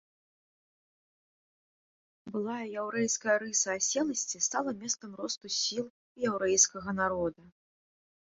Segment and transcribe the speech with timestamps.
[2.35, 7.41] Былая яўрэйская рыса аселасці стала месцам росту сіл і яўрэйскага народа.